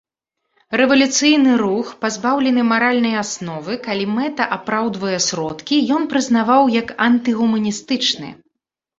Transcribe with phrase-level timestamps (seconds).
[0.79, 8.29] Рэвалюцыйны рух, пазбаўлены маральнай асновы, калі мэта апраўдвае сродкі, ён прызнаваў як антыгуманістычны.